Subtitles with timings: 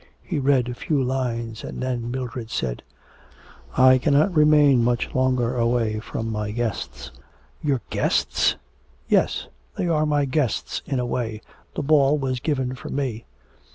[0.23, 2.81] He read a few lines and then Mildred said:
[3.77, 7.11] 'I cannot remain much longer away from my guests.'
[7.61, 8.55] 'Your guests?'
[9.07, 9.45] 'Yes;
[9.77, 11.43] they are my guests in a way,
[11.75, 13.25] the ball was given for me.'